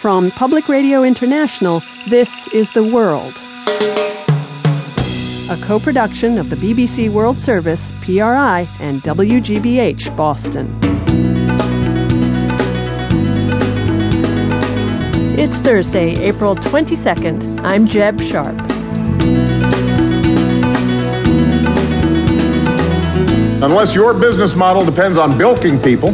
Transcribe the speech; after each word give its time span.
From 0.00 0.30
Public 0.30 0.66
Radio 0.70 1.02
International, 1.02 1.82
this 2.08 2.48
is 2.54 2.70
The 2.70 2.82
World. 2.82 3.34
A 5.50 5.58
co 5.60 5.78
production 5.78 6.38
of 6.38 6.48
the 6.48 6.56
BBC 6.56 7.12
World 7.12 7.38
Service, 7.38 7.92
PRI, 8.00 8.66
and 8.80 9.02
WGBH 9.02 10.16
Boston. 10.16 10.74
It's 15.38 15.60
Thursday, 15.60 16.12
April 16.12 16.56
22nd. 16.56 17.60
I'm 17.62 17.86
Jeb 17.86 18.22
Sharp. 18.22 18.58
Unless 23.62 23.94
your 23.94 24.14
business 24.14 24.54
model 24.54 24.82
depends 24.82 25.18
on 25.18 25.36
bilking 25.36 25.78
people, 25.78 26.12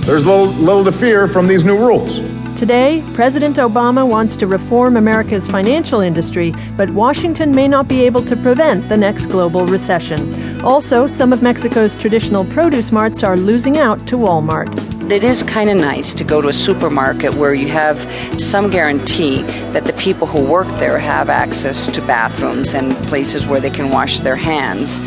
there's 0.00 0.26
little, 0.26 0.48
little 0.48 0.84
to 0.84 0.92
fear 0.92 1.28
from 1.28 1.46
these 1.46 1.64
new 1.64 1.78
rules. 1.78 2.20
Today, 2.58 3.04
President 3.14 3.56
Obama 3.58 4.04
wants 4.04 4.36
to 4.38 4.48
reform 4.48 4.96
America's 4.96 5.46
financial 5.46 6.00
industry, 6.00 6.52
but 6.76 6.90
Washington 6.90 7.52
may 7.52 7.68
not 7.68 7.86
be 7.86 8.00
able 8.00 8.20
to 8.24 8.34
prevent 8.34 8.88
the 8.88 8.96
next 8.96 9.26
global 9.26 9.64
recession. 9.64 10.60
Also, 10.62 11.06
some 11.06 11.32
of 11.32 11.40
Mexico's 11.40 11.94
traditional 11.94 12.44
produce 12.44 12.90
marts 12.90 13.22
are 13.22 13.36
losing 13.36 13.78
out 13.78 14.04
to 14.08 14.16
Walmart. 14.16 14.68
It 15.08 15.22
is 15.22 15.44
kind 15.44 15.70
of 15.70 15.76
nice 15.76 16.12
to 16.14 16.24
go 16.24 16.40
to 16.40 16.48
a 16.48 16.52
supermarket 16.52 17.36
where 17.36 17.54
you 17.54 17.68
have 17.68 17.96
some 18.42 18.70
guarantee 18.70 19.42
that 19.72 19.84
the 19.84 19.92
people 19.92 20.26
who 20.26 20.44
work 20.44 20.66
there 20.80 20.98
have 20.98 21.30
access 21.30 21.86
to 21.86 22.00
bathrooms 22.02 22.74
and 22.74 22.92
places 23.06 23.46
where 23.46 23.60
they 23.60 23.70
can 23.70 23.90
wash 23.90 24.18
their 24.18 24.34
hands. 24.34 24.98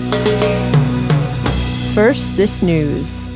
First, 1.94 2.38
this 2.38 2.62
news. 2.62 3.31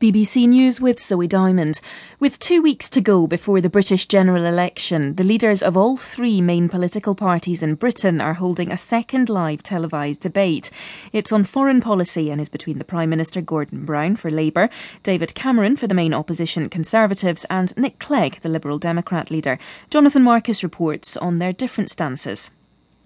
BBC 0.00 0.48
News 0.48 0.80
with 0.80 1.00
Zoe 1.00 1.26
Diamond. 1.26 1.80
With 2.18 2.38
two 2.38 2.60
weeks 2.60 2.90
to 2.90 3.00
go 3.00 3.26
before 3.26 3.60
the 3.60 3.68
British 3.68 4.06
general 4.06 4.44
election, 4.44 5.14
the 5.14 5.24
leaders 5.24 5.62
of 5.62 5.76
all 5.76 5.96
three 5.96 6.40
main 6.40 6.68
political 6.68 7.14
parties 7.14 7.62
in 7.62 7.76
Britain 7.76 8.20
are 8.20 8.34
holding 8.34 8.72
a 8.72 8.76
second 8.76 9.28
live 9.28 9.62
televised 9.62 10.20
debate. 10.20 10.70
It's 11.12 11.32
on 11.32 11.44
foreign 11.44 11.80
policy 11.80 12.30
and 12.30 12.40
is 12.40 12.48
between 12.48 12.78
the 12.78 12.84
Prime 12.84 13.10
Minister 13.10 13.40
Gordon 13.40 13.84
Brown 13.84 14.16
for 14.16 14.30
Labour, 14.30 14.68
David 15.02 15.34
Cameron 15.34 15.76
for 15.76 15.86
the 15.86 15.94
main 15.94 16.12
opposition 16.12 16.68
Conservatives, 16.68 17.46
and 17.48 17.76
Nick 17.76 17.98
Clegg, 17.98 18.40
the 18.42 18.48
Liberal 18.48 18.78
Democrat 18.78 19.30
leader. 19.30 19.58
Jonathan 19.90 20.22
Marcus 20.22 20.62
reports 20.62 21.16
on 21.16 21.38
their 21.38 21.52
different 21.52 21.90
stances. 21.90 22.50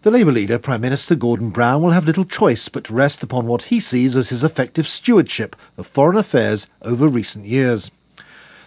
The 0.08 0.12
Labour 0.12 0.32
leader, 0.32 0.58
Prime 0.58 0.80
Minister 0.80 1.14
Gordon 1.14 1.50
Brown, 1.50 1.82
will 1.82 1.90
have 1.90 2.06
little 2.06 2.24
choice 2.24 2.70
but 2.70 2.84
to 2.84 2.94
rest 2.94 3.22
upon 3.22 3.46
what 3.46 3.64
he 3.64 3.78
sees 3.78 4.16
as 4.16 4.30
his 4.30 4.42
effective 4.42 4.88
stewardship 4.88 5.54
of 5.76 5.86
foreign 5.86 6.16
affairs 6.16 6.66
over 6.80 7.06
recent 7.08 7.44
years. 7.44 7.90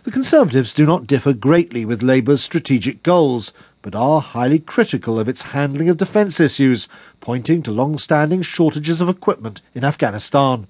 The 0.03 0.12
Conservatives 0.12 0.72
do 0.72 0.86
not 0.86 1.08
differ 1.08 1.34
greatly 1.34 1.84
with 1.84 2.03
Labour's 2.03 2.44
strategic 2.44 3.02
goals, 3.02 3.53
but 3.81 3.95
are 3.95 4.22
highly 4.22 4.59
critical 4.59 5.19
of 5.19 5.28
its 5.28 5.42
handling 5.42 5.89
of 5.89 5.97
defence 5.97 6.39
issues, 6.39 6.88
pointing 7.22 7.63
to 7.63 7.72
long-standing 7.72 8.44
shortages 8.44 9.01
of 9.01 9.09
equipment 9.09 9.63
in 9.74 9.84
Afghanistan. 9.84 10.68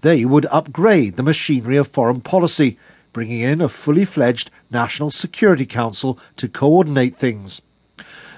They 0.00 0.24
would 0.24 0.46
upgrade 0.46 1.16
the 1.16 1.22
machinery 1.22 1.76
of 1.76 1.86
foreign 1.86 2.22
policy, 2.22 2.76
bringing 3.12 3.38
in 3.38 3.60
a 3.60 3.68
fully 3.68 4.04
fledged 4.04 4.50
National 4.68 5.12
Security 5.12 5.64
Council 5.64 6.18
to 6.38 6.48
coordinate 6.48 7.20
things. 7.20 7.62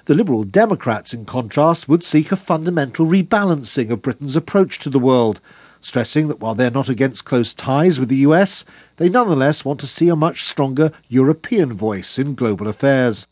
The 0.07 0.15
Liberal 0.15 0.45
Democrats, 0.45 1.15
in 1.15 1.25
contrast, 1.25 1.89
would 1.89 2.03
seek 2.03 2.31
a 2.31 2.37
fundamental 2.37 3.07
rebalancing 3.07 3.91
of 3.91 4.03
Britain's 4.03 4.37
approach 4.37 4.79
to 4.81 4.91
the 4.91 4.99
world, 4.99 5.41
stressing 5.81 6.29
that 6.29 6.41
while 6.41 6.55
they're 6.55 6.71
not 6.71 6.91
against 6.91 7.25
close 7.25 7.55
ties 7.55 7.99
with 7.99 8.11
the 8.11 8.17
US, 8.17 8.67
they 8.99 9.09
nonetheless 9.09 9.65
want 9.65 9.81
to 9.81 9.87
see 9.87 10.11
a 10.11 10.17
much 10.17 10.45
stronger 10.45 10.93
European 11.09 11.73
voice 11.73 12.19
in 12.19 12.35
global 12.35 12.69
affairs. 12.69 13.27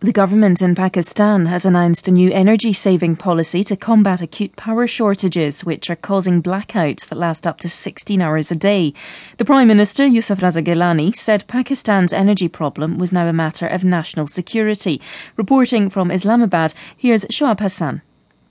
The 0.00 0.12
government 0.12 0.60
in 0.60 0.74
Pakistan 0.74 1.46
has 1.46 1.64
announced 1.64 2.06
a 2.06 2.10
new 2.10 2.30
energy 2.30 2.74
saving 2.74 3.16
policy 3.16 3.64
to 3.64 3.78
combat 3.78 4.20
acute 4.20 4.54
power 4.54 4.86
shortages, 4.86 5.64
which 5.64 5.88
are 5.88 5.96
causing 5.96 6.42
blackouts 6.42 7.08
that 7.08 7.16
last 7.16 7.46
up 7.46 7.58
to 7.60 7.70
16 7.70 8.20
hours 8.20 8.50
a 8.50 8.56
day. 8.56 8.92
The 9.38 9.46
Prime 9.46 9.66
Minister, 9.66 10.04
Yusuf 10.04 10.40
Raza 10.40 10.62
Gilani, 10.62 11.16
said 11.16 11.48
Pakistan's 11.48 12.12
energy 12.12 12.46
problem 12.46 12.98
was 12.98 13.10
now 13.10 13.26
a 13.26 13.32
matter 13.32 13.66
of 13.66 13.84
national 13.84 14.26
security. 14.26 15.00
Reporting 15.38 15.88
from 15.88 16.10
Islamabad, 16.10 16.74
here's 16.94 17.24
Shoaib 17.24 17.60
Hassan. 17.60 18.02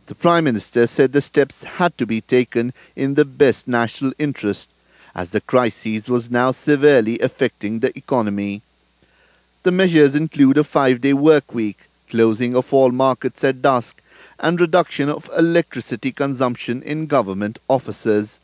The 0.07 0.16
Prime 0.16 0.45
Minister 0.45 0.88
said 0.88 1.13
the 1.13 1.22
steps 1.22 1.63
had 1.63 1.95
to 2.00 2.07
be 2.07 2.22
taken 2.22 2.73
in 2.95 3.13
the 3.13 3.25
best 3.25 3.67
national 3.67 4.13
interest, 4.17 4.72
as 5.13 5.29
the 5.29 5.41
crisis 5.41 6.09
was 6.09 6.31
now 6.31 6.50
severely 6.50 7.19
affecting 7.19 7.81
the 7.81 7.95
economy. 7.95 8.63
The 9.66 9.72
measures 9.72 10.14
include 10.14 10.59
a 10.59 10.64
five-day 10.64 11.14
work 11.14 11.52
week, 11.56 11.90
closing 12.12 12.56
of 12.56 12.72
all 12.72 12.92
markets 12.92 13.44
at 13.44 13.64
dusk, 13.64 14.00
and 14.40 14.62
reduction 14.62 15.09
of 15.09 15.28
electricity 15.36 16.12
consumption 16.12 16.84
in 16.84 17.08
government 17.08 17.58
offices. 17.68 18.38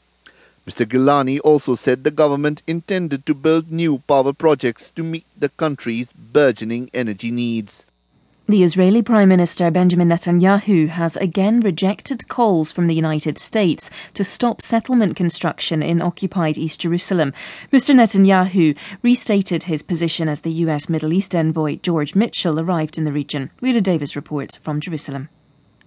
Mr. 0.67 0.83
Gilani 0.83 1.39
also 1.41 1.75
said 1.75 2.03
the 2.03 2.09
government 2.09 2.63
intended 2.65 3.23
to 3.27 3.35
build 3.35 3.71
new 3.71 3.99
power 4.07 4.33
projects 4.33 4.89
to 4.95 5.03
meet 5.03 5.25
the 5.37 5.49
country's 5.49 6.07
burgeoning 6.11 6.89
energy 6.91 7.29
needs. 7.29 7.85
The 8.51 8.63
Israeli 8.63 9.01
Prime 9.01 9.29
Minister 9.29 9.71
Benjamin 9.71 10.09
Netanyahu 10.09 10.89
has 10.89 11.15
again 11.15 11.61
rejected 11.61 12.27
calls 12.27 12.69
from 12.69 12.87
the 12.87 12.93
United 12.93 13.37
States 13.37 13.89
to 14.13 14.25
stop 14.25 14.61
settlement 14.61 15.15
construction 15.15 15.81
in 15.81 16.01
occupied 16.01 16.57
East 16.57 16.81
Jerusalem. 16.81 17.31
Mr. 17.71 17.95
Netanyahu 17.95 18.75
restated 19.01 19.63
his 19.63 19.81
position 19.81 20.27
as 20.27 20.41
the 20.41 20.51
US 20.65 20.89
Middle 20.89 21.13
East 21.13 21.33
envoy 21.33 21.77
George 21.77 22.13
Mitchell 22.13 22.59
arrived 22.59 22.97
in 22.97 23.05
the 23.05 23.13
region. 23.13 23.51
Rita 23.61 23.79
Davis 23.79 24.17
reports 24.17 24.57
from 24.57 24.81
Jerusalem. 24.81 25.29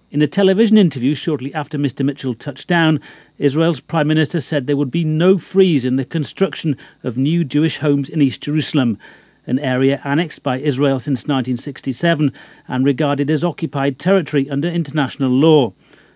In 0.09 0.23
a 0.23 0.27
television 0.27 0.79
interview 0.79 1.13
shortly 1.13 1.53
after 1.53 1.77
Mr. 1.77 2.03
Mitchell 2.03 2.33
touched 2.33 2.67
down, 2.67 2.99
Israel's 3.37 3.79
Prime 3.79 4.07
Minister 4.07 4.39
said 4.39 4.65
there 4.65 4.75
would 4.75 4.89
be 4.89 5.03
no 5.03 5.37
freeze 5.37 5.85
in 5.85 5.97
the 5.97 6.05
construction 6.05 6.77
of 7.03 7.15
new 7.15 7.43
Jewish 7.43 7.77
homes 7.77 8.09
in 8.09 8.23
East 8.23 8.41
Jerusalem 8.41 8.97
an 9.47 9.59
area 9.59 10.01
annexed 10.03 10.43
by 10.43 10.59
Israel 10.59 10.99
since 10.99 11.27
1967 11.27 12.31
and 12.67 12.85
regarded 12.85 13.29
as 13.29 13.43
occupied 13.43 13.99
territory 13.99 14.49
under 14.49 14.67
international 14.67 15.31
law. 15.31 15.73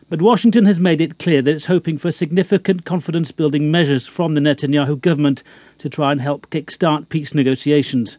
But 0.09 0.21
Washington 0.21 0.65
has 0.65 0.79
made 0.79 1.01
it 1.01 1.19
clear 1.19 1.41
that 1.41 1.53
it's 1.53 1.65
hoping 1.65 1.97
for 1.97 2.11
significant 2.11 2.85
confidence 2.85 3.31
building 3.31 3.69
measures 3.69 4.07
from 4.07 4.33
the 4.33 4.41
Netanyahu 4.41 4.99
government 4.99 5.43
to 5.77 5.89
try 5.89 6.11
and 6.11 6.19
help 6.19 6.49
kickstart 6.49 7.09
peace 7.09 7.35
negotiations. 7.35 8.17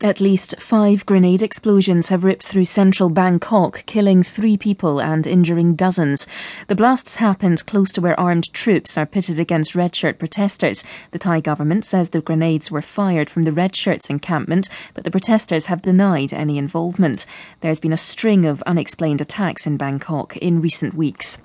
At 0.00 0.20
least 0.20 0.54
five 0.60 1.04
grenade 1.06 1.42
explosions 1.42 2.08
have 2.08 2.22
ripped 2.22 2.44
through 2.44 2.66
central 2.66 3.10
Bangkok, 3.10 3.82
killing 3.86 4.22
three 4.22 4.56
people 4.56 5.00
and 5.00 5.26
injuring 5.26 5.74
dozens. 5.74 6.24
The 6.68 6.76
blasts 6.76 7.16
happened 7.16 7.66
close 7.66 7.90
to 7.92 8.00
where 8.00 8.18
armed 8.18 8.52
troops 8.52 8.96
are 8.96 9.06
pitted 9.06 9.40
against 9.40 9.74
red 9.74 9.96
shirt 9.96 10.20
protesters. 10.20 10.84
The 11.10 11.18
Thai 11.18 11.40
government 11.40 11.84
says 11.84 12.10
the 12.10 12.20
grenades 12.20 12.70
were 12.70 12.80
fired 12.80 13.28
from 13.28 13.42
the 13.42 13.50
red 13.50 13.74
shirts 13.74 14.08
encampment, 14.08 14.68
but 14.94 15.02
the 15.02 15.10
protesters 15.10 15.66
have 15.66 15.82
denied 15.82 16.32
any 16.32 16.58
involvement. 16.58 17.26
There's 17.60 17.80
been 17.80 17.92
a 17.92 17.98
string 17.98 18.46
of 18.46 18.62
unexplained 18.62 19.20
attacks 19.20 19.66
in 19.66 19.76
Bangkok 19.78 20.36
in 20.36 20.60
recent 20.60 20.94
weeks. 20.94 21.38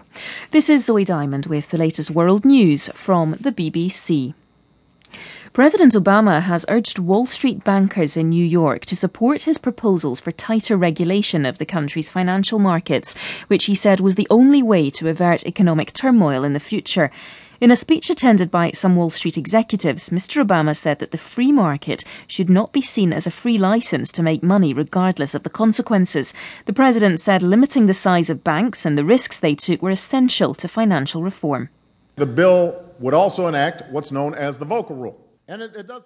This 0.51 0.69
is 0.69 0.85
Zoe 0.85 1.03
Diamond 1.03 1.47
with 1.47 1.71
the 1.71 1.79
latest 1.79 2.11
world 2.11 2.45
news 2.45 2.87
from 2.93 3.31
the 3.41 3.51
BBC. 3.51 4.35
President 5.53 5.93
Obama 5.93 6.41
has 6.41 6.65
urged 6.67 6.97
Wall 6.97 7.27
Street 7.27 7.63
bankers 7.63 8.17
in 8.17 8.29
New 8.29 8.43
York 8.43 8.85
to 8.87 8.95
support 8.95 9.43
his 9.43 9.59
proposals 9.59 10.19
for 10.19 10.31
tighter 10.31 10.75
regulation 10.75 11.45
of 11.45 11.59
the 11.59 11.65
country's 11.65 12.09
financial 12.09 12.57
markets, 12.57 13.15
which 13.47 13.65
he 13.65 13.75
said 13.75 13.99
was 13.99 14.15
the 14.15 14.27
only 14.31 14.63
way 14.63 14.89
to 14.89 15.07
avert 15.07 15.45
economic 15.45 15.93
turmoil 15.93 16.43
in 16.43 16.53
the 16.53 16.59
future. 16.59 17.11
In 17.61 17.71
a 17.71 17.75
speech 17.75 18.09
attended 18.09 18.51
by 18.51 18.71
some 18.71 18.95
Wall 18.95 19.09
Street 19.09 19.37
executives, 19.37 20.09
Mr. 20.09 20.43
Obama 20.43 20.75
said 20.75 20.99
that 20.99 21.11
the 21.11 21.17
free 21.17 21.51
market 21.51 22.03
should 22.27 22.49
not 22.49 22.73
be 22.73 22.81
seen 22.81 23.13
as 23.13 23.25
a 23.25 23.31
free 23.31 23.57
license 23.57 24.11
to 24.13 24.23
make 24.23 24.43
money 24.43 24.73
regardless 24.73 25.33
of 25.33 25.43
the 25.43 25.49
consequences. 25.49 26.33
The 26.65 26.73
president 26.73 27.21
said 27.21 27.43
limiting 27.43 27.85
the 27.85 27.93
size 27.93 28.29
of 28.29 28.43
banks 28.43 28.85
and 28.85 28.97
the 28.97 29.05
risks 29.05 29.39
they 29.39 29.55
took 29.55 29.81
were 29.81 29.91
essential 29.91 30.53
to 30.55 30.67
financial 30.67 31.23
reform. 31.23 31.69
The 32.15 32.25
bill 32.25 32.83
would 32.99 33.13
also 33.13 33.47
enact 33.47 33.83
what's 33.91 34.11
known 34.11 34.33
as 34.33 34.57
the 34.57 34.65
Volcker 34.65 34.97
Rule. 34.97 35.19
And 35.47 35.61
it, 35.61 35.75
it 35.75 35.87
does 35.87 36.01